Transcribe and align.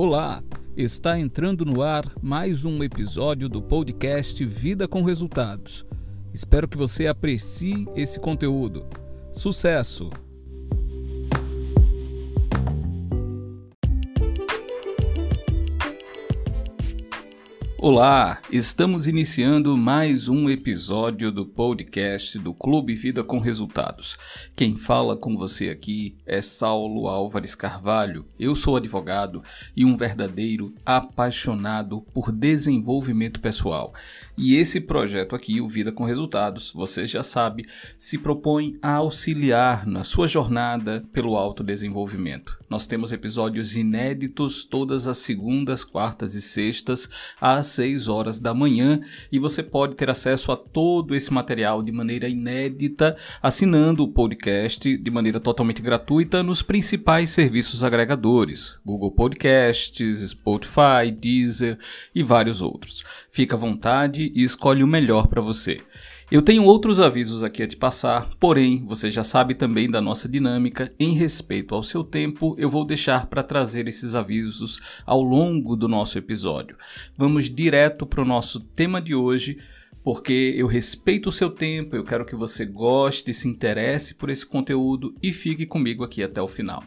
Olá, 0.00 0.44
está 0.76 1.18
entrando 1.18 1.64
no 1.64 1.82
ar 1.82 2.04
mais 2.22 2.64
um 2.64 2.84
episódio 2.84 3.48
do 3.48 3.60
podcast 3.60 4.44
Vida 4.44 4.86
com 4.86 5.02
Resultados. 5.02 5.84
Espero 6.32 6.68
que 6.68 6.76
você 6.76 7.08
aprecie 7.08 7.84
esse 7.96 8.20
conteúdo. 8.20 8.86
Sucesso! 9.32 10.08
Olá, 17.80 18.40
estamos 18.50 19.06
iniciando 19.06 19.76
mais 19.76 20.28
um 20.28 20.50
episódio 20.50 21.30
do 21.30 21.46
podcast 21.46 22.36
do 22.36 22.52
Clube 22.52 22.96
Vida 22.96 23.22
com 23.22 23.38
Resultados. 23.38 24.18
Quem 24.56 24.74
fala 24.74 25.16
com 25.16 25.36
você 25.36 25.68
aqui 25.68 26.16
é 26.26 26.42
Saulo 26.42 27.06
Álvares 27.06 27.54
Carvalho. 27.54 28.26
Eu 28.36 28.56
sou 28.56 28.76
advogado 28.76 29.44
e 29.76 29.84
um 29.84 29.96
verdadeiro 29.96 30.74
apaixonado 30.84 32.00
por 32.12 32.32
desenvolvimento 32.32 33.38
pessoal. 33.38 33.94
E 34.40 34.54
esse 34.54 34.80
projeto 34.80 35.34
aqui, 35.34 35.60
o 35.60 35.68
Vida 35.68 35.90
com 35.90 36.04
Resultados, 36.04 36.70
você 36.72 37.04
já 37.04 37.24
sabe, 37.24 37.66
se 37.98 38.16
propõe 38.16 38.78
a 38.80 38.92
auxiliar 38.92 39.84
na 39.84 40.04
sua 40.04 40.28
jornada 40.28 41.02
pelo 41.12 41.36
autodesenvolvimento. 41.36 42.56
Nós 42.70 42.86
temos 42.86 43.12
episódios 43.12 43.74
inéditos 43.74 44.64
todas 44.64 45.08
as 45.08 45.18
segundas, 45.18 45.82
quartas 45.82 46.34
e 46.34 46.40
sextas 46.40 47.08
às 47.40 47.66
6 47.68 48.08
horas 48.08 48.38
da 48.38 48.52
manhã 48.52 49.00
e 49.32 49.38
você 49.38 49.62
pode 49.62 49.96
ter 49.96 50.10
acesso 50.10 50.52
a 50.52 50.56
todo 50.56 51.16
esse 51.16 51.32
material 51.32 51.82
de 51.82 51.90
maneira 51.90 52.28
inédita 52.28 53.16
assinando 53.42 54.04
o 54.04 54.12
podcast 54.12 54.96
de 54.98 55.10
maneira 55.10 55.40
totalmente 55.40 55.80
gratuita 55.80 56.42
nos 56.42 56.60
principais 56.60 57.30
serviços 57.30 57.82
agregadores: 57.82 58.76
Google 58.84 59.12
Podcasts, 59.12 60.18
Spotify, 60.28 61.10
Deezer 61.10 61.78
e 62.14 62.22
vários 62.22 62.60
outros. 62.60 63.02
Fica 63.30 63.56
à 63.56 63.58
vontade 63.58 64.27
e 64.34 64.42
escolhe 64.42 64.82
o 64.82 64.88
melhor 64.88 65.26
para 65.26 65.40
você. 65.40 65.80
Eu 66.30 66.42
tenho 66.42 66.64
outros 66.64 67.00
avisos 67.00 67.42
aqui 67.42 67.62
a 67.62 67.66
te 67.66 67.74
passar, 67.74 68.28
porém, 68.38 68.84
você 68.86 69.10
já 69.10 69.24
sabe 69.24 69.54
também 69.54 69.90
da 69.90 69.98
nossa 69.98 70.28
dinâmica. 70.28 70.94
Em 71.00 71.14
respeito 71.14 71.74
ao 71.74 71.82
seu 71.82 72.04
tempo, 72.04 72.54
eu 72.58 72.68
vou 72.68 72.84
deixar 72.84 73.26
para 73.28 73.42
trazer 73.42 73.88
esses 73.88 74.14
avisos 74.14 74.78
ao 75.06 75.22
longo 75.22 75.74
do 75.74 75.88
nosso 75.88 76.18
episódio. 76.18 76.76
Vamos 77.16 77.48
direto 77.48 78.04
para 78.04 78.20
o 78.20 78.26
nosso 78.26 78.60
tema 78.60 79.00
de 79.00 79.14
hoje, 79.14 79.56
porque 80.04 80.54
eu 80.54 80.66
respeito 80.66 81.30
o 81.30 81.32
seu 81.32 81.48
tempo, 81.48 81.96
eu 81.96 82.04
quero 82.04 82.26
que 82.26 82.36
você 82.36 82.66
goste, 82.66 83.32
se 83.32 83.48
interesse 83.48 84.14
por 84.14 84.28
esse 84.28 84.46
conteúdo 84.46 85.14
e 85.22 85.32
fique 85.32 85.64
comigo 85.64 86.04
aqui 86.04 86.22
até 86.22 86.42
o 86.42 86.48
final. 86.48 86.84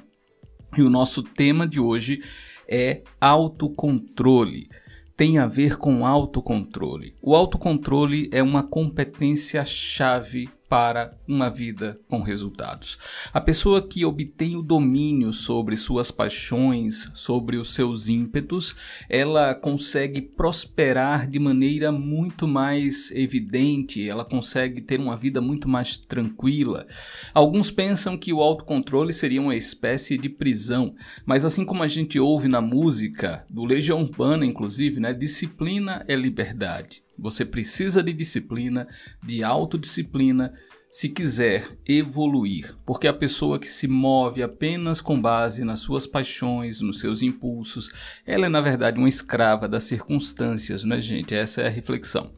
E 0.78 0.84
o 0.84 0.90
nosso 0.90 1.24
tema 1.24 1.68
de 1.68 1.80
hoje 1.80 2.22
é 2.70 3.02
autocontrole 3.20 4.70
tem 5.16 5.38
a 5.38 5.46
ver 5.46 5.78
com 5.78 6.06
autocontrole. 6.06 7.16
O 7.22 7.36
autocontrole 7.36 8.30
é 8.32 8.42
uma 8.42 8.64
competência 8.64 9.64
chave 9.66 10.50
para 10.72 11.18
uma 11.28 11.50
vida 11.50 12.00
com 12.08 12.22
resultados. 12.22 12.98
A 13.34 13.42
pessoa 13.42 13.86
que 13.86 14.06
obtém 14.06 14.56
o 14.56 14.62
domínio 14.62 15.34
sobre 15.34 15.76
suas 15.76 16.12
paixões, 16.12 17.12
sobre 17.14 17.58
os 17.58 17.74
seus 17.74 18.08
ímpetos, 18.08 18.74
ela 19.10 19.54
consegue 19.54 20.22
prosperar 20.22 21.28
de 21.28 21.40
maneira 21.40 21.92
muito 21.92 22.48
mais 22.48 23.12
evidente, 23.12 24.08
ela 24.08 24.24
consegue 24.24 24.80
ter 24.80 24.98
uma 24.98 25.18
vida 25.18 25.42
muito 25.42 25.68
mais 25.68 25.98
tranquila. 25.98 26.88
Alguns 27.34 27.70
pensam 27.70 28.18
que 28.18 28.32
o 28.32 28.40
autocontrole 28.40 29.12
seria 29.12 29.42
uma 29.42 29.58
espécie 29.58 30.18
de 30.18 30.30
prisão, 30.30 30.96
mas 31.26 31.44
assim 31.44 31.66
como 31.66 31.84
a 31.84 31.88
gente 31.90 32.18
ouve 32.18 32.48
na 32.48 32.62
música 32.62 33.46
do 33.50 33.66
Legião 33.66 34.04
Urbana, 34.04 34.46
inclusive, 34.46 35.02
né, 35.02 35.12
disciplina 35.14 36.06
é 36.08 36.16
liberdade. 36.16 37.04
Você 37.22 37.46
precisa 37.46 38.02
de 38.02 38.14
disciplina, 38.14 38.88
de 39.24 39.44
autodisciplina, 39.44 40.54
se 40.92 41.08
quiser 41.08 41.70
evoluir, 41.88 42.76
porque 42.86 43.08
a 43.08 43.14
pessoa 43.14 43.58
que 43.58 43.68
se 43.68 43.88
move 43.88 44.44
apenas 44.44 45.00
com 45.00 45.20
base 45.20 45.64
nas 45.64 45.80
suas 45.80 46.06
paixões, 46.06 46.82
nos 46.82 47.00
seus 47.00 47.22
impulsos, 47.22 47.94
ela 48.26 48.48
é 48.48 48.50
na 48.50 48.60
verdade 48.60 48.98
uma 48.98 49.08
escrava 49.08 49.70
das 49.70 49.86
circunstâncias, 49.86 50.84
né, 50.84 51.00
gente? 51.00 51.34
Essa 51.34 51.62
é 51.62 51.68
a 51.68 51.70
reflexão. 51.70 52.34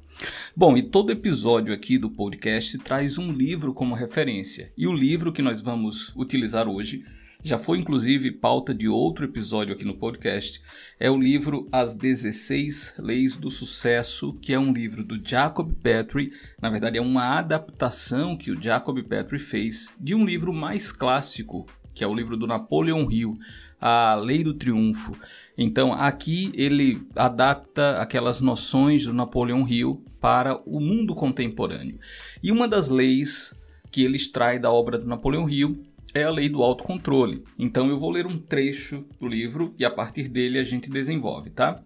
Bom, 0.56 0.78
e 0.78 0.84
todo 0.84 1.12
episódio 1.12 1.74
aqui 1.74 1.97
do 1.97 2.12
podcast 2.12 2.78
traz 2.78 3.18
um 3.18 3.31
livro 3.31 3.74
como 3.74 3.96
referência, 3.96 4.72
e 4.78 4.86
o 4.86 4.94
livro 4.94 5.34
que 5.34 5.42
nós 5.42 5.59
vamos 5.59 6.13
utilizar 6.16 6.69
hoje 6.69 7.03
já 7.44 7.59
foi 7.59 7.78
inclusive 7.78 8.31
pauta 8.31 8.74
de 8.74 8.88
outro 8.88 9.26
episódio 9.26 9.74
aqui 9.74 9.84
no 9.84 9.98
podcast, 9.98 10.62
é 10.98 11.12
o 11.12 11.20
livro 11.20 11.68
As 11.72 11.94
16 11.94 12.96
Leis 12.98 13.36
do 13.36 13.52
Sucesso, 13.52 14.34
que 14.34 14.54
é 14.54 14.59
um 14.59 14.72
livro 14.72 15.04
do 15.04 15.20
Jacob 15.22 15.74
Petrie, 15.84 16.31
na 16.62 16.70
verdade 16.70 16.98
é 16.98 17.02
uma 17.02 17.38
adaptação 17.38 18.38
que 18.38 18.50
o 18.50 18.62
Jacob 18.62 18.98
Petrie 19.04 19.40
fez 19.40 19.94
de 20.00 20.16
um 20.16 20.24
livro 20.24 20.54
mais 20.54 20.90
clássico, 20.90 21.68
que 21.94 22.02
é 22.02 22.08
o 22.08 22.16
livro 22.16 22.38
do 22.38 22.48
Napoleon 22.48 23.12
Hill, 23.12 23.38
A 23.80 24.16
Lei 24.16 24.42
do 24.42 24.54
Triunfo. 24.54 25.14
Então, 25.58 25.94
aqui 25.94 26.52
ele 26.56 27.06
adapta 27.16 28.02
aquelas 28.02 28.42
noções 28.42 29.06
do 29.06 29.14
Napoleon 29.14 29.68
Hill 29.68 30.04
para 30.20 30.58
o 30.66 30.80
mundo 30.80 31.14
contemporâneo. 31.14 32.00
E 32.42 32.52
uma 32.52 32.68
das 32.68 32.88
leis 32.90 33.54
que 33.92 34.02
ele 34.02 34.16
extrai 34.16 34.58
da 34.58 34.72
obra 34.72 34.98
do 34.98 35.06
Napoleon 35.06 35.48
Hill 35.48 35.93
é 36.13 36.24
a 36.24 36.29
lei 36.29 36.47
do 36.47 36.62
autocontrole. 36.62 37.44
Então 37.57 37.90
eu 37.90 38.00
vou 38.00 38.12
ler 38.12 38.25
um 38.25 38.38
trecho 38.38 39.06
do 39.19 39.28
livro 39.28 39.74
e 39.78 39.85
a 39.85 39.91
partir 39.91 40.29
dele 40.29 40.59
a 40.59 40.63
gente 40.63 40.90
desenvolve, 40.90 41.50
tá? 41.50 41.84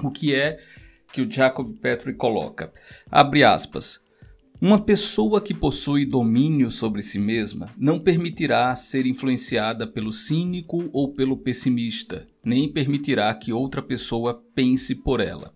O 0.00 0.10
que 0.10 0.34
é 0.34 0.58
que 1.12 1.20
o 1.20 1.30
Jacob 1.30 1.76
Petrie 1.78 2.14
coloca? 2.14 2.72
Abre 3.10 3.44
aspas. 3.44 4.00
Uma 4.60 4.80
pessoa 4.80 5.40
que 5.40 5.54
possui 5.54 6.04
domínio 6.04 6.68
sobre 6.70 7.00
si 7.00 7.18
mesma 7.18 7.68
não 7.76 8.00
permitirá 8.00 8.74
ser 8.74 9.06
influenciada 9.06 9.86
pelo 9.86 10.12
cínico 10.12 10.90
ou 10.92 11.14
pelo 11.14 11.36
pessimista, 11.36 12.26
nem 12.48 12.66
permitirá 12.66 13.32
que 13.34 13.52
outra 13.52 13.82
pessoa 13.82 14.42
pense 14.54 14.94
por 14.94 15.20
ela. 15.20 15.52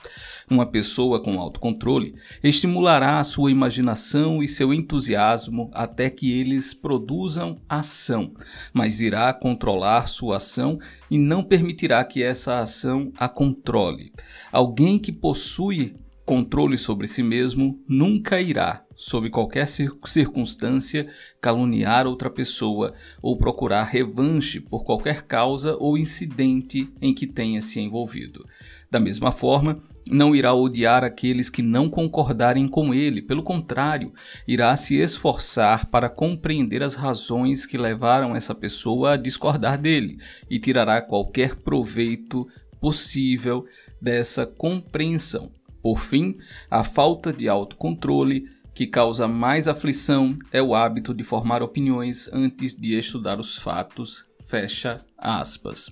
Uma 0.48 0.66
pessoa 0.66 1.22
com 1.22 1.40
autocontrole 1.40 2.14
estimulará 2.44 3.18
a 3.18 3.24
sua 3.24 3.50
imaginação 3.50 4.42
e 4.42 4.46
seu 4.46 4.74
entusiasmo 4.74 5.70
até 5.72 6.10
que 6.10 6.38
eles 6.38 6.74
produzam 6.74 7.58
ação, 7.66 8.34
mas 8.74 9.00
irá 9.00 9.32
controlar 9.32 10.06
sua 10.06 10.36
ação 10.36 10.78
e 11.10 11.16
não 11.16 11.42
permitirá 11.42 12.04
que 12.04 12.22
essa 12.22 12.58
ação 12.58 13.10
a 13.16 13.28
controle. 13.28 14.12
Alguém 14.52 14.98
que 14.98 15.10
possui 15.10 15.94
controle 16.32 16.78
sobre 16.78 17.06
si 17.06 17.22
mesmo 17.22 17.78
nunca 17.86 18.40
irá, 18.40 18.82
sob 18.96 19.28
qualquer 19.28 19.68
circunstância, 19.68 21.06
caluniar 21.42 22.06
outra 22.06 22.30
pessoa 22.30 22.94
ou 23.20 23.36
procurar 23.36 23.84
revanche 23.84 24.58
por 24.58 24.82
qualquer 24.82 25.24
causa 25.24 25.76
ou 25.78 25.98
incidente 25.98 26.90
em 27.02 27.12
que 27.12 27.26
tenha 27.26 27.60
se 27.60 27.80
envolvido. 27.80 28.46
Da 28.90 28.98
mesma 28.98 29.30
forma, 29.30 29.78
não 30.10 30.34
irá 30.34 30.54
odiar 30.54 31.04
aqueles 31.04 31.50
que 31.50 31.60
não 31.60 31.90
concordarem 31.90 32.66
com 32.66 32.94
ele, 32.94 33.20
pelo 33.20 33.42
contrário, 33.42 34.10
irá 34.48 34.74
se 34.74 34.96
esforçar 34.96 35.90
para 35.90 36.08
compreender 36.08 36.82
as 36.82 36.94
razões 36.94 37.66
que 37.66 37.76
levaram 37.76 38.34
essa 38.34 38.54
pessoa 38.54 39.12
a 39.12 39.16
discordar 39.18 39.76
dele 39.76 40.16
e 40.48 40.58
tirará 40.58 41.02
qualquer 41.02 41.56
proveito 41.56 42.48
possível 42.80 43.66
dessa 44.00 44.46
compreensão. 44.46 45.52
Por 45.82 45.98
fim, 45.98 46.38
a 46.70 46.84
falta 46.84 47.32
de 47.32 47.48
autocontrole 47.48 48.48
que 48.74 48.86
causa 48.86 49.28
mais 49.28 49.68
aflição 49.68 50.38
é 50.50 50.62
o 50.62 50.74
hábito 50.74 51.12
de 51.12 51.24
formar 51.24 51.62
opiniões 51.62 52.30
antes 52.32 52.74
de 52.74 52.96
estudar 52.96 53.38
os 53.38 53.56
fatos. 53.56 54.24
Fecha 54.44 55.00
aspas. 55.18 55.90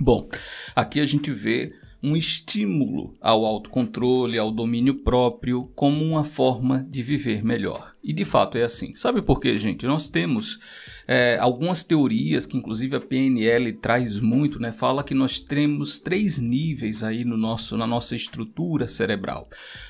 Bom, 0.00 0.28
aqui 0.74 1.00
a 1.00 1.06
gente 1.06 1.30
vê 1.30 1.72
um 2.04 2.14
estímulo 2.14 3.16
ao 3.18 3.46
autocontrole, 3.46 4.38
ao 4.38 4.52
domínio 4.52 4.96
próprio, 4.96 5.70
como 5.74 6.04
uma 6.04 6.22
forma 6.22 6.86
de 6.90 7.02
viver 7.02 7.42
melhor. 7.42 7.94
E 8.04 8.12
de 8.12 8.26
fato 8.26 8.58
é 8.58 8.62
assim. 8.62 8.94
Sabe 8.94 9.22
por 9.22 9.40
quê, 9.40 9.58
gente? 9.58 9.86
Nós 9.86 10.10
temos 10.10 10.60
é, 11.08 11.38
algumas 11.40 11.82
teorias 11.82 12.44
que, 12.44 12.58
inclusive, 12.58 12.94
a 12.94 13.00
PNL 13.00 13.72
traz 13.72 14.20
muito, 14.20 14.60
né? 14.60 14.70
Fala 14.70 15.02
que 15.02 15.14
nós 15.14 15.40
temos 15.40 15.98
três 15.98 16.36
níveis 16.36 17.02
aí 17.02 17.24
no 17.24 17.38
nosso, 17.38 17.74
na 17.74 17.86
nossa 17.86 18.14
estrutura 18.14 18.86
cerebral. 18.86 19.48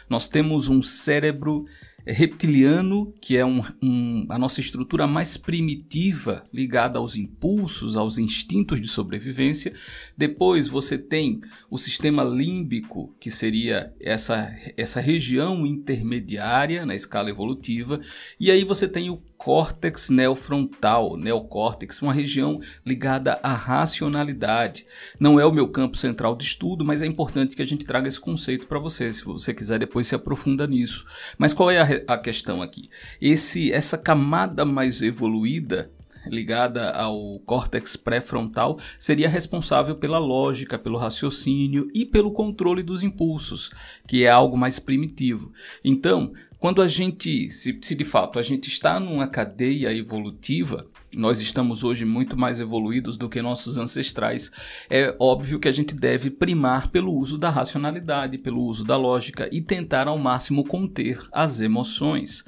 Nós 0.08 0.28
temos 0.28 0.68
um 0.68 0.80
cérebro 0.80 1.66
reptiliano, 2.06 3.12
que 3.20 3.36
é 3.36 3.44
um, 3.44 3.62
um, 3.82 4.26
a 4.28 4.38
nossa 4.38 4.60
estrutura 4.60 5.06
mais 5.06 5.36
primitiva 5.36 6.44
ligada 6.52 6.98
aos 6.98 7.16
impulsos, 7.16 7.96
aos 7.96 8.18
instintos 8.18 8.80
de 8.80 8.88
sobrevivência. 8.88 9.72
Depois 10.16 10.68
você 10.68 10.98
tem 10.98 11.40
o 11.70 11.78
sistema 11.78 12.22
límbico, 12.22 13.14
que 13.18 13.30
seria 13.30 13.92
essa, 13.98 14.54
essa 14.76 15.00
região 15.00 15.66
intermediária 15.66 16.84
na 16.84 16.94
escala 16.94 17.30
evolutiva. 17.30 18.00
E 18.38 18.50
aí 18.50 18.64
você 18.64 18.86
tem 18.86 19.08
o 19.10 19.22
córtex 19.44 20.08
neofrontal, 20.08 21.18
neocórtex, 21.18 22.00
uma 22.00 22.14
região 22.14 22.62
ligada 22.84 23.38
à 23.42 23.52
racionalidade. 23.52 24.86
Não 25.20 25.38
é 25.38 25.44
o 25.44 25.52
meu 25.52 25.68
campo 25.68 25.98
central 25.98 26.34
de 26.34 26.44
estudo, 26.44 26.82
mas 26.82 27.02
é 27.02 27.06
importante 27.06 27.54
que 27.54 27.60
a 27.60 27.66
gente 27.66 27.84
traga 27.84 28.08
esse 28.08 28.18
conceito 28.18 28.66
para 28.66 28.78
você, 28.78 29.12
se 29.12 29.22
você 29.22 29.52
quiser 29.52 29.78
depois 29.78 30.06
se 30.06 30.14
aprofunda 30.14 30.66
nisso. 30.66 31.04
Mas 31.36 31.52
qual 31.52 31.70
é 31.70 31.78
a, 31.78 32.14
a 32.14 32.16
questão 32.16 32.62
aqui? 32.62 32.88
Esse, 33.20 33.70
essa 33.70 33.98
camada 33.98 34.64
mais 34.64 35.02
evoluída 35.02 35.90
ligada 36.26 36.90
ao 36.92 37.38
córtex 37.40 37.96
pré-frontal 37.96 38.78
seria 38.98 39.28
responsável 39.28 39.94
pela 39.94 40.18
lógica, 40.18 40.78
pelo 40.78 40.96
raciocínio 40.96 41.90
e 41.92 42.06
pelo 42.06 42.32
controle 42.32 42.82
dos 42.82 43.02
impulsos, 43.02 43.70
que 44.08 44.24
é 44.24 44.30
algo 44.30 44.56
mais 44.56 44.78
primitivo. 44.78 45.52
Então, 45.84 46.32
quando 46.64 46.80
a 46.80 46.88
gente, 46.88 47.50
se, 47.50 47.78
se 47.82 47.94
de 47.94 48.04
fato 48.06 48.38
a 48.38 48.42
gente 48.42 48.68
está 48.68 48.98
numa 48.98 49.28
cadeia 49.28 49.92
evolutiva, 49.92 50.86
nós 51.14 51.38
estamos 51.38 51.84
hoje 51.84 52.06
muito 52.06 52.38
mais 52.38 52.58
evoluídos 52.58 53.18
do 53.18 53.28
que 53.28 53.42
nossos 53.42 53.76
ancestrais. 53.76 54.50
É 54.88 55.14
óbvio 55.20 55.60
que 55.60 55.68
a 55.68 55.72
gente 55.72 55.94
deve 55.94 56.30
primar 56.30 56.88
pelo 56.88 57.12
uso 57.12 57.36
da 57.36 57.50
racionalidade, 57.50 58.38
pelo 58.38 58.62
uso 58.62 58.82
da 58.82 58.96
lógica 58.96 59.46
e 59.52 59.60
tentar 59.60 60.08
ao 60.08 60.16
máximo 60.16 60.64
conter 60.64 61.20
as 61.30 61.60
emoções. 61.60 62.42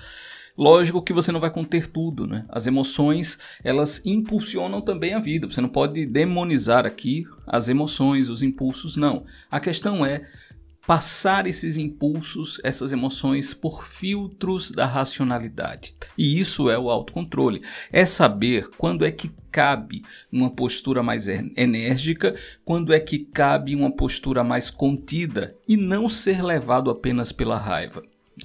Lógico 0.56 1.02
que 1.02 1.12
você 1.12 1.30
não 1.30 1.38
vai 1.38 1.50
conter 1.50 1.86
tudo, 1.86 2.26
né? 2.26 2.46
As 2.48 2.66
emoções, 2.66 3.38
elas 3.62 4.00
impulsionam 4.02 4.80
também 4.80 5.12
a 5.12 5.18
vida. 5.18 5.46
Você 5.46 5.60
não 5.60 5.68
pode 5.68 6.06
demonizar 6.06 6.86
aqui 6.86 7.26
as 7.46 7.68
emoções, 7.68 8.30
os 8.30 8.42
impulsos, 8.42 8.96
não. 8.96 9.26
A 9.50 9.60
questão 9.60 10.06
é 10.06 10.22
passar 10.86 11.46
esses 11.46 11.76
impulsos, 11.76 12.60
essas 12.62 12.92
emoções 12.92 13.52
por 13.52 13.84
filtros 13.84 14.70
da 14.70 14.86
racionalidade. 14.86 15.94
E 16.16 16.38
isso 16.38 16.70
é 16.70 16.78
o 16.78 16.90
autocontrole. 16.90 17.62
É 17.92 18.06
saber 18.06 18.70
quando 18.78 19.04
é 19.04 19.10
que 19.10 19.30
cabe 19.50 20.02
uma 20.30 20.50
postura 20.50 21.02
mais 21.02 21.26
enérgica, 21.28 22.36
quando 22.64 22.92
é 22.92 23.00
que 23.00 23.18
cabe 23.18 23.74
uma 23.74 23.90
postura 23.90 24.44
mais 24.44 24.70
contida 24.70 25.56
e 25.66 25.76
não 25.76 26.08
ser 26.08 26.42
levado 26.44 26.90
apenas 26.90 27.32
pela 27.32 27.56
raiva. 27.56 28.02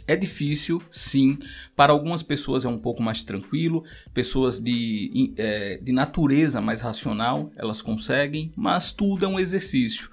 É 0.07 0.15
difícil, 0.15 0.81
sim. 0.89 1.37
Para 1.75 1.91
algumas 1.91 2.23
pessoas 2.23 2.63
é 2.63 2.69
um 2.69 2.77
pouco 2.77 3.03
mais 3.03 3.25
tranquilo, 3.25 3.83
pessoas 4.13 4.57
de, 4.57 5.33
é, 5.35 5.79
de 5.81 5.91
natureza 5.91 6.61
mais 6.61 6.81
racional, 6.81 7.51
elas 7.57 7.81
conseguem, 7.81 8.53
mas 8.55 8.93
tudo 8.93 9.25
é 9.25 9.27
um 9.27 9.39
exercício. 9.39 10.09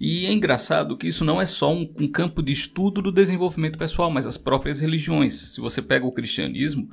E 0.00 0.26
é 0.26 0.32
engraçado 0.32 0.96
que 0.96 1.08
isso 1.08 1.24
não 1.24 1.40
é 1.40 1.46
só 1.46 1.72
um, 1.72 1.92
um 1.98 2.08
campo 2.08 2.42
de 2.42 2.52
estudo 2.52 3.02
do 3.02 3.10
desenvolvimento 3.10 3.78
pessoal, 3.78 4.10
mas 4.10 4.26
as 4.26 4.36
próprias 4.36 4.80
religiões. 4.80 5.34
Se 5.34 5.60
você 5.60 5.82
pega 5.82 6.06
o 6.06 6.12
cristianismo, 6.12 6.88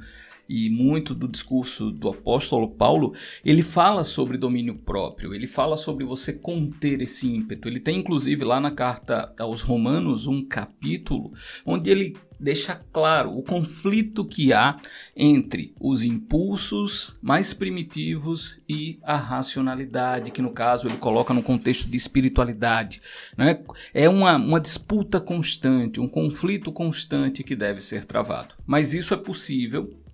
e 0.47 0.69
muito 0.69 1.13
do 1.13 1.27
discurso 1.27 1.91
do 1.91 2.09
apóstolo 2.09 2.69
Paulo, 2.69 3.13
ele 3.43 3.61
fala 3.61 4.03
sobre 4.03 4.37
domínio 4.37 4.75
próprio, 4.75 5.33
ele 5.33 5.47
fala 5.47 5.77
sobre 5.77 6.05
você 6.05 6.33
conter 6.33 7.01
esse 7.01 7.27
ímpeto. 7.27 7.67
Ele 7.67 7.79
tem 7.79 7.99
inclusive 7.99 8.43
lá 8.43 8.59
na 8.59 8.71
carta 8.71 9.33
aos 9.39 9.61
Romanos 9.61 10.27
um 10.27 10.43
capítulo 10.43 11.33
onde 11.65 11.89
ele 11.89 12.15
deixa 12.39 12.75
claro 12.91 13.37
o 13.37 13.41
conflito 13.41 14.25
que 14.25 14.53
há 14.53 14.77
entre 15.15 15.73
os 15.79 16.03
impulsos 16.03 17.17
mais 17.21 17.53
primitivos 17.53 18.59
e 18.67 18.99
a 19.03 19.15
racionalidade, 19.15 20.31
que 20.31 20.41
no 20.41 20.51
caso 20.51 20.87
ele 20.87 20.97
coloca 20.97 21.33
no 21.33 21.43
contexto 21.43 21.89
de 21.89 21.97
espiritualidade. 21.97 23.01
Né? 23.37 23.59
É 23.93 24.09
uma, 24.09 24.35
uma 24.35 24.59
disputa 24.59 25.19
constante, 25.19 25.99
um 25.99 26.07
conflito 26.07 26.71
constante 26.71 27.43
que 27.43 27.55
deve 27.55 27.81
ser 27.81 28.05
travado. 28.05 28.55
Mas 28.65 28.93
isso 28.93 29.13
é 29.13 29.17
possível 29.17 30.04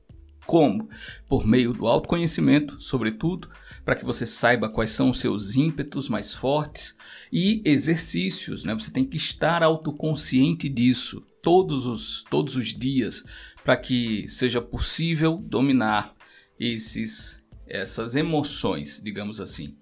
como? 0.45 0.89
Por 1.27 1.45
meio 1.45 1.73
do 1.73 1.87
autoconhecimento, 1.87 2.79
sobretudo, 2.79 3.49
para 3.83 3.95
que 3.95 4.05
você 4.05 4.25
saiba 4.25 4.69
quais 4.69 4.91
são 4.91 5.09
os 5.09 5.19
seus 5.19 5.55
ímpetos 5.55 6.07
mais 6.07 6.33
fortes 6.33 6.95
e 7.31 7.61
exercícios, 7.65 8.63
né? 8.63 8.73
Você 8.73 8.91
tem 8.91 9.05
que 9.05 9.17
estar 9.17 9.63
autoconsciente 9.63 10.69
disso 10.69 11.25
todos 11.41 11.85
os, 11.85 12.23
todos 12.29 12.55
os 12.55 12.67
dias 12.67 13.25
para 13.63 13.75
que 13.75 14.27
seja 14.27 14.61
possível 14.61 15.37
dominar 15.37 16.13
esses 16.59 17.41
essas 17.67 18.17
emoções, 18.17 19.01
digamos 19.01 19.39
assim. 19.39 19.77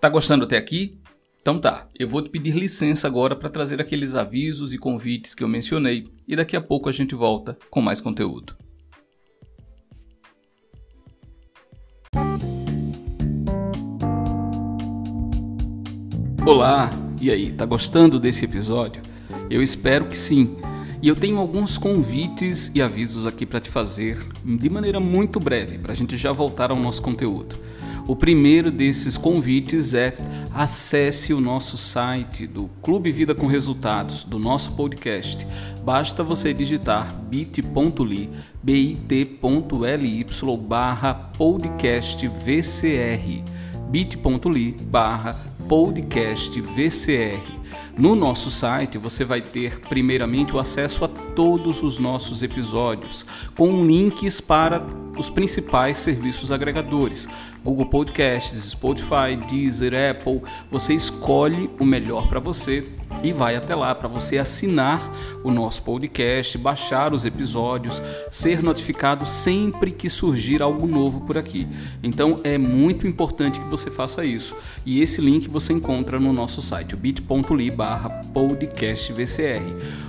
Tá 0.00 0.08
gostando 0.08 0.44
até 0.44 0.56
aqui? 0.56 0.98
Então 1.40 1.58
tá, 1.58 1.88
eu 1.98 2.08
vou 2.08 2.22
te 2.22 2.28
pedir 2.28 2.54
licença 2.54 3.06
agora 3.06 3.36
para 3.36 3.48
trazer 3.48 3.80
aqueles 3.80 4.14
avisos 4.14 4.74
e 4.74 4.78
convites 4.78 5.34
que 5.34 5.44
eu 5.44 5.48
mencionei 5.48 6.08
e 6.26 6.34
daqui 6.34 6.56
a 6.56 6.60
pouco 6.60 6.88
a 6.88 6.92
gente 6.92 7.14
volta 7.14 7.56
com 7.70 7.80
mais 7.80 8.00
conteúdo. 8.00 8.56
Olá, 16.50 16.90
e 17.20 17.30
aí, 17.30 17.52
tá 17.52 17.64
gostando 17.64 18.18
desse 18.18 18.44
episódio? 18.44 19.00
Eu 19.48 19.62
espero 19.62 20.06
que 20.06 20.16
sim. 20.16 20.56
E 21.00 21.06
eu 21.06 21.14
tenho 21.14 21.38
alguns 21.38 21.78
convites 21.78 22.72
e 22.74 22.82
avisos 22.82 23.24
aqui 23.24 23.46
para 23.46 23.60
te 23.60 23.70
fazer 23.70 24.18
de 24.44 24.68
maneira 24.68 24.98
muito 24.98 25.38
breve, 25.38 25.78
para 25.78 25.92
a 25.92 25.94
gente 25.94 26.16
já 26.16 26.32
voltar 26.32 26.72
ao 26.72 26.76
nosso 26.76 27.02
conteúdo. 27.02 27.56
O 28.04 28.16
primeiro 28.16 28.68
desses 28.72 29.16
convites 29.16 29.94
é 29.94 30.12
acesse 30.52 31.32
o 31.32 31.40
nosso 31.40 31.78
site 31.78 32.48
do 32.48 32.68
Clube 32.82 33.12
Vida 33.12 33.32
com 33.32 33.46
Resultados, 33.46 34.24
do 34.24 34.36
nosso 34.36 34.72
podcast. 34.72 35.46
Basta 35.84 36.24
você 36.24 36.52
digitar 36.52 37.14
bit.ly, 37.30 38.28
bit.ly 38.60 40.26
barra 40.66 41.14
podcast 41.14 42.26
VCR, 42.26 43.44
bit.ly 43.88 44.72
barra 44.72 45.49
podcast 45.70 46.60
VCR. 46.60 47.40
No 47.96 48.16
nosso 48.16 48.50
site 48.50 48.98
você 48.98 49.24
vai 49.24 49.40
ter 49.40 49.78
primeiramente 49.82 50.52
o 50.52 50.58
acesso 50.58 51.04
a 51.04 51.08
todos 51.08 51.80
os 51.80 51.96
nossos 51.96 52.42
episódios, 52.42 53.24
com 53.56 53.86
links 53.86 54.40
para 54.40 54.80
os 55.16 55.28
principais 55.28 55.98
serviços 55.98 56.50
agregadores: 56.50 57.28
Google 57.64 57.86
Podcasts, 57.86 58.70
Spotify, 58.70 59.36
Deezer, 59.48 59.92
Apple. 60.10 60.42
Você 60.70 60.94
escolhe 60.94 61.70
o 61.78 61.84
melhor 61.84 62.28
para 62.28 62.40
você 62.40 62.88
e 63.22 63.32
vai 63.32 63.56
até 63.56 63.74
lá 63.74 63.94
para 63.94 64.08
você 64.08 64.38
assinar 64.38 65.12
o 65.42 65.50
nosso 65.50 65.82
podcast, 65.82 66.56
baixar 66.56 67.12
os 67.12 67.26
episódios, 67.26 68.00
ser 68.30 68.62
notificado 68.62 69.26
sempre 69.26 69.90
que 69.90 70.08
surgir 70.08 70.62
algo 70.62 70.86
novo 70.86 71.22
por 71.22 71.36
aqui. 71.36 71.66
Então 72.02 72.40
é 72.44 72.56
muito 72.56 73.06
importante 73.06 73.60
que 73.60 73.68
você 73.68 73.90
faça 73.90 74.24
isso. 74.24 74.54
E 74.86 75.02
esse 75.02 75.20
link 75.20 75.48
você 75.48 75.72
encontra 75.72 76.20
no 76.20 76.32
nosso 76.32 76.62
site, 76.62 76.96
bit.ly 76.96 77.72
podcastvcr. 78.32 79.62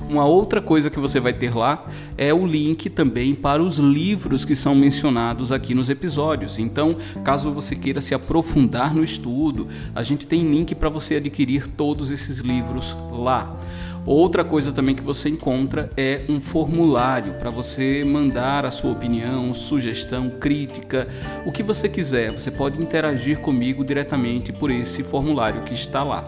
Uma 0.08 0.26
outra 0.26 0.62
coisa 0.62 0.90
que 0.90 1.00
você 1.00 1.20
vai 1.20 1.34
ter 1.34 1.56
lá 1.56 1.86
é 2.18 2.34
o 2.34 2.46
link 2.46 2.90
também 2.90 3.34
para 3.34 3.64
os 3.64 3.78
livros 3.78 4.46
que 4.46 4.56
são 4.56 4.76
mencionados 4.76 4.91
aqui 5.52 5.74
nos 5.74 5.90
episódios. 5.90 6.60
Então, 6.60 6.98
caso 7.24 7.52
você 7.52 7.76
queira 7.76 8.02
se 8.02 8.14
aprofundar 8.14 8.94
no 8.94 9.04
estudo, 9.04 9.68
a 9.96 10.04
gente 10.04 10.28
tem 10.28 10.50
link 10.50 10.76
para 10.76 10.90
você 10.90 11.16
adquirir 11.16 11.68
todos 11.68 12.12
esses 12.12 12.40
livros 12.40 12.96
lá. 13.12 13.58
Outra 14.06 14.44
coisa 14.44 14.72
também 14.72 14.96
que 14.96 15.04
você 15.04 15.30
encontra 15.30 15.90
é 15.96 16.22
um 16.28 16.42
formulário 16.42 17.34
para 17.34 17.52
você 17.52 18.04
mandar 18.04 18.66
a 18.66 18.72
sua 18.72 18.92
opinião, 18.92 19.54
sugestão, 19.54 20.30
crítica, 20.30 21.08
o 21.46 21.52
que 21.52 21.62
você 21.62 21.88
quiser. 21.88 22.32
Você 22.32 22.50
pode 22.50 22.82
interagir 22.82 23.40
comigo 23.40 23.86
diretamente 23.86 24.52
por 24.52 24.72
esse 24.72 25.04
formulário 25.04 25.62
que 25.62 25.74
está 25.74 26.04
lá. 26.04 26.26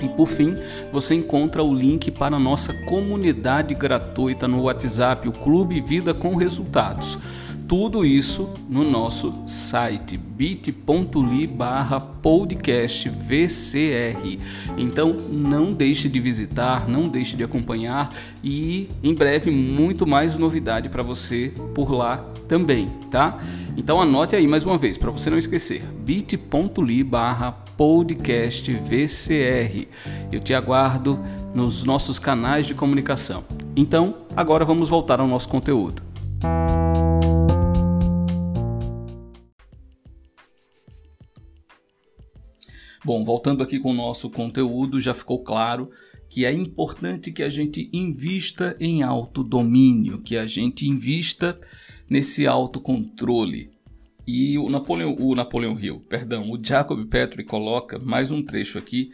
E 0.00 0.08
por 0.08 0.26
fim, 0.26 0.56
você 0.92 1.14
encontra 1.14 1.62
o 1.62 1.74
link 1.74 2.10
para 2.10 2.36
a 2.36 2.40
nossa 2.40 2.72
comunidade 2.86 3.74
gratuita 3.74 4.48
no 4.48 4.62
WhatsApp, 4.62 5.28
o 5.28 5.32
Clube 5.32 5.80
Vida 5.80 6.12
com 6.12 6.34
Resultados. 6.36 7.18
Tudo 7.68 8.02
isso 8.02 8.48
no 8.66 8.82
nosso 8.82 9.42
site 9.46 10.16
bit.ly 10.16 11.46
barra 11.46 12.00
podcast 12.00 13.06
VCR. 13.10 14.38
Então 14.78 15.12
não 15.12 15.70
deixe 15.74 16.08
de 16.08 16.18
visitar, 16.18 16.88
não 16.88 17.06
deixe 17.06 17.36
de 17.36 17.44
acompanhar 17.44 18.08
e 18.42 18.88
em 19.02 19.12
breve 19.12 19.50
muito 19.50 20.06
mais 20.06 20.38
novidade 20.38 20.88
para 20.88 21.02
você 21.02 21.52
por 21.74 21.92
lá 21.92 22.24
também, 22.48 22.88
tá? 23.10 23.38
Então 23.76 24.00
anote 24.00 24.34
aí 24.34 24.48
mais 24.48 24.64
uma 24.64 24.78
vez 24.78 24.96
para 24.96 25.10
você 25.10 25.28
não 25.28 25.36
esquecer 25.36 25.84
bit.ly 26.00 27.04
barra 27.04 27.52
podcast 27.52 28.72
VCR. 28.72 29.86
Eu 30.32 30.40
te 30.40 30.54
aguardo 30.54 31.22
nos 31.54 31.84
nossos 31.84 32.18
canais 32.18 32.66
de 32.66 32.72
comunicação. 32.72 33.44
Então 33.76 34.14
agora 34.34 34.64
vamos 34.64 34.88
voltar 34.88 35.20
ao 35.20 35.28
nosso 35.28 35.50
conteúdo. 35.50 36.02
Bom, 43.08 43.24
voltando 43.24 43.62
aqui 43.62 43.80
com 43.80 43.92
o 43.92 43.94
nosso 43.94 44.28
conteúdo, 44.28 45.00
já 45.00 45.14
ficou 45.14 45.42
claro 45.42 45.90
que 46.28 46.44
é 46.44 46.52
importante 46.52 47.32
que 47.32 47.42
a 47.42 47.48
gente 47.48 47.88
invista 47.90 48.76
em 48.78 49.02
autodomínio, 49.02 50.20
que 50.20 50.36
a 50.36 50.46
gente 50.46 50.86
invista 50.86 51.58
nesse 52.06 52.46
autocontrole. 52.46 53.70
E 54.26 54.58
o 54.58 54.68
Napoleão, 54.68 55.16
o 55.18 55.80
Hill, 55.80 56.00
perdão, 56.00 56.50
o 56.50 56.62
Jacob 56.62 57.02
Petrie 57.06 57.46
coloca 57.46 57.98
mais 57.98 58.30
um 58.30 58.42
trecho 58.42 58.76
aqui 58.76 59.10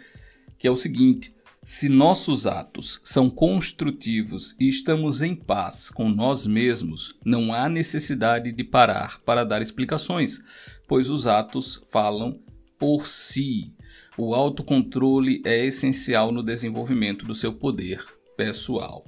que 0.59 0.67
é 0.67 0.71
o 0.73 0.77
seguinte: 0.77 1.33
se 1.63 1.89
nossos 1.89 2.49
atos 2.49 3.01
são 3.05 3.31
construtivos 3.31 4.57
e 4.59 4.67
estamos 4.67 5.23
em 5.23 5.37
paz 5.37 5.89
com 5.89 6.09
nós 6.09 6.49
mesmos, 6.49 7.17
não 7.25 7.55
há 7.55 7.69
necessidade 7.69 8.51
de 8.51 8.65
parar 8.65 9.21
para 9.21 9.45
dar 9.45 9.63
explicações, 9.63 10.43
pois 10.89 11.09
os 11.09 11.29
atos 11.29 11.81
falam 11.93 12.41
por 12.77 13.07
si. 13.07 13.73
O 14.17 14.33
autocontrole 14.33 15.43
é 15.45 15.65
essencial 15.65 16.31
no 16.31 16.43
desenvolvimento 16.43 17.27
do 17.27 17.35
seu 17.35 17.53
poder 17.53 18.01
pessoal. 18.37 19.05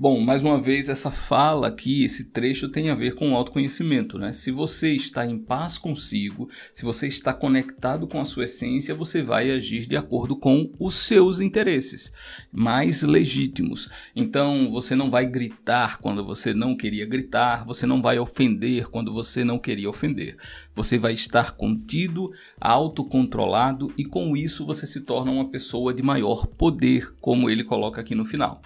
Bom, 0.00 0.20
mais 0.20 0.44
uma 0.44 0.60
vez, 0.60 0.88
essa 0.88 1.10
fala 1.10 1.66
aqui, 1.66 2.04
esse 2.04 2.26
trecho 2.26 2.68
tem 2.68 2.88
a 2.88 2.94
ver 2.94 3.16
com 3.16 3.32
o 3.32 3.36
autoconhecimento, 3.36 4.16
né? 4.16 4.32
Se 4.32 4.52
você 4.52 4.92
está 4.92 5.26
em 5.26 5.36
paz 5.36 5.76
consigo, 5.76 6.48
se 6.72 6.84
você 6.84 7.08
está 7.08 7.34
conectado 7.34 8.06
com 8.06 8.20
a 8.20 8.24
sua 8.24 8.44
essência, 8.44 8.94
você 8.94 9.22
vai 9.22 9.50
agir 9.50 9.86
de 9.86 9.96
acordo 9.96 10.36
com 10.36 10.72
os 10.78 10.94
seus 10.94 11.40
interesses 11.40 12.12
mais 12.52 13.02
legítimos. 13.02 13.90
Então, 14.14 14.70
você 14.70 14.94
não 14.94 15.10
vai 15.10 15.26
gritar 15.26 15.98
quando 15.98 16.24
você 16.24 16.54
não 16.54 16.76
queria 16.76 17.04
gritar, 17.04 17.66
você 17.66 17.84
não 17.84 18.00
vai 18.00 18.20
ofender 18.20 18.86
quando 18.86 19.12
você 19.12 19.42
não 19.42 19.58
queria 19.58 19.90
ofender. 19.90 20.36
Você 20.76 20.96
vai 20.96 21.12
estar 21.12 21.56
contido, 21.56 22.30
autocontrolado 22.60 23.92
e 23.98 24.04
com 24.04 24.36
isso 24.36 24.64
você 24.64 24.86
se 24.86 25.00
torna 25.00 25.32
uma 25.32 25.50
pessoa 25.50 25.92
de 25.92 26.04
maior 26.04 26.46
poder, 26.46 27.12
como 27.20 27.50
ele 27.50 27.64
coloca 27.64 28.00
aqui 28.00 28.14
no 28.14 28.24
final. 28.24 28.62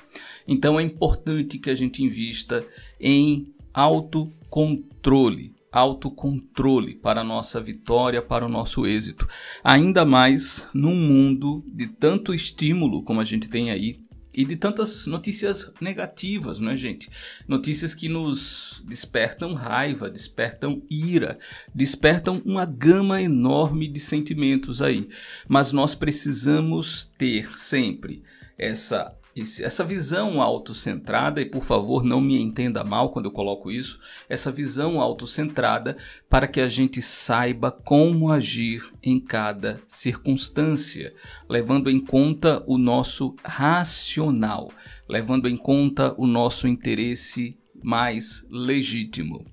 Então 0.46 0.78
é 0.78 0.82
importante 0.82 1.58
que 1.58 1.70
a 1.70 1.74
gente 1.74 2.02
invista 2.02 2.66
em 3.00 3.52
autocontrole, 3.72 5.54
autocontrole 5.70 6.94
para 6.94 7.22
a 7.22 7.24
nossa 7.24 7.60
vitória, 7.60 8.20
para 8.20 8.44
o 8.44 8.48
nosso 8.48 8.86
êxito. 8.86 9.26
Ainda 9.64 10.04
mais 10.04 10.68
num 10.74 10.94
mundo 10.94 11.64
de 11.66 11.86
tanto 11.86 12.34
estímulo 12.34 13.02
como 13.02 13.20
a 13.20 13.24
gente 13.24 13.48
tem 13.48 13.70
aí 13.70 14.02
e 14.34 14.44
de 14.44 14.56
tantas 14.56 15.06
notícias 15.06 15.70
negativas, 15.80 16.58
não 16.58 16.70
é, 16.70 16.76
gente? 16.76 17.10
Notícias 17.46 17.94
que 17.94 18.08
nos 18.08 18.82
despertam 18.88 19.52
raiva, 19.52 20.08
despertam 20.08 20.82
ira, 20.90 21.38
despertam 21.74 22.40
uma 22.44 22.64
gama 22.64 23.20
enorme 23.20 23.86
de 23.86 24.00
sentimentos 24.00 24.80
aí. 24.80 25.08
Mas 25.46 25.70
nós 25.72 25.94
precisamos 25.94 27.04
ter 27.18 27.58
sempre 27.58 28.22
essa 28.56 29.14
essa 29.34 29.82
visão 29.82 30.42
autocentrada, 30.42 31.40
e 31.40 31.46
por 31.46 31.62
favor 31.62 32.04
não 32.04 32.20
me 32.20 32.40
entenda 32.40 32.84
mal 32.84 33.10
quando 33.10 33.26
eu 33.26 33.32
coloco 33.32 33.70
isso, 33.70 33.98
essa 34.28 34.52
visão 34.52 35.00
autocentrada 35.00 35.96
para 36.28 36.46
que 36.46 36.60
a 36.60 36.68
gente 36.68 37.00
saiba 37.00 37.70
como 37.70 38.30
agir 38.30 38.92
em 39.02 39.18
cada 39.18 39.80
circunstância, 39.86 41.14
levando 41.48 41.90
em 41.90 41.98
conta 41.98 42.62
o 42.66 42.76
nosso 42.76 43.34
racional, 43.42 44.70
levando 45.08 45.48
em 45.48 45.56
conta 45.56 46.14
o 46.18 46.26
nosso 46.26 46.68
interesse 46.68 47.56
mais 47.82 48.46
legítimo. 48.50 49.44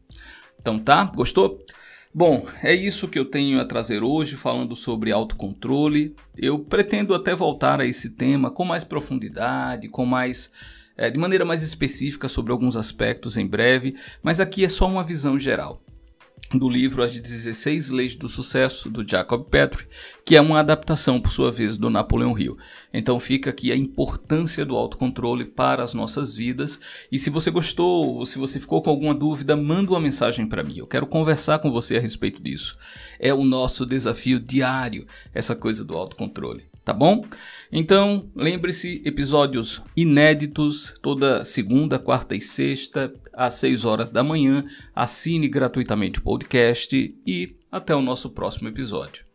Então 0.59 0.77
tá? 0.77 1.05
Gostou? 1.05 1.63
Bom, 2.13 2.45
é 2.63 2.73
isso 2.73 3.07
que 3.07 3.19
eu 3.19 3.25
tenho 3.25 3.61
a 3.61 3.65
trazer 3.65 4.01
hoje 4.01 4.35
falando 4.35 4.75
sobre 4.75 5.11
autocontrole. 5.11 6.15
Eu 6.35 6.59
pretendo 6.59 7.13
até 7.13 7.35
voltar 7.35 7.79
a 7.79 7.85
esse 7.85 8.11
tema 8.11 8.49
com 8.49 8.65
mais 8.65 8.83
profundidade, 8.83 9.87
com 9.89 10.05
mais 10.05 10.51
é, 10.97 11.09
de 11.09 11.17
maneira 11.17 11.45
mais 11.45 11.61
específica 11.61 12.27
sobre 12.27 12.51
alguns 12.51 12.75
aspectos 12.75 13.37
em 13.37 13.47
breve, 13.47 13.95
mas 14.23 14.39
aqui 14.39 14.65
é 14.65 14.69
só 14.69 14.87
uma 14.87 15.03
visão 15.03 15.37
geral 15.37 15.81
do 16.57 16.67
livro 16.67 17.03
As 17.03 17.17
16 17.17 17.89
Leis 17.89 18.15
do 18.15 18.27
Sucesso, 18.27 18.89
do 18.89 19.07
Jacob 19.07 19.45
Petrie, 19.45 19.87
que 20.25 20.35
é 20.35 20.41
uma 20.41 20.59
adaptação, 20.59 21.21
por 21.21 21.31
sua 21.31 21.51
vez, 21.51 21.77
do 21.77 21.89
Napoleão 21.89 22.37
Hill. 22.37 22.57
Então 22.93 23.19
fica 23.19 23.49
aqui 23.49 23.71
a 23.71 23.75
importância 23.75 24.65
do 24.65 24.75
autocontrole 24.75 25.45
para 25.45 25.83
as 25.83 25.93
nossas 25.93 26.35
vidas. 26.35 26.79
E 27.11 27.19
se 27.19 27.29
você 27.29 27.51
gostou, 27.51 28.17
ou 28.17 28.25
se 28.25 28.39
você 28.39 28.59
ficou 28.59 28.81
com 28.81 28.89
alguma 28.89 29.13
dúvida, 29.13 29.55
manda 29.55 29.91
uma 29.91 29.99
mensagem 29.99 30.47
para 30.47 30.63
mim. 30.63 30.77
Eu 30.77 30.87
quero 30.87 31.05
conversar 31.05 31.59
com 31.59 31.71
você 31.71 31.97
a 31.97 32.01
respeito 32.01 32.41
disso. 32.41 32.77
É 33.19 33.33
o 33.33 33.43
nosso 33.43 33.85
desafio 33.85 34.39
diário, 34.39 35.05
essa 35.33 35.55
coisa 35.55 35.83
do 35.83 35.95
autocontrole 35.95 36.68
tá 36.89 36.93
bom? 36.93 37.23
Então, 37.71 38.31
lembre-se, 38.35 38.99
episódios 39.05 39.83
inéditos 39.95 40.95
toda 41.03 41.45
segunda, 41.45 41.99
quarta 41.99 42.35
e 42.35 42.41
sexta, 42.41 43.13
às 43.31 43.53
6 43.55 43.85
horas 43.85 44.11
da 44.11 44.23
manhã. 44.23 44.65
Assine 44.95 45.47
gratuitamente 45.47 46.17
o 46.17 46.23
podcast 46.23 47.15
e 47.27 47.55
até 47.71 47.95
o 47.95 48.01
nosso 48.01 48.31
próximo 48.31 48.69
episódio. 48.69 49.28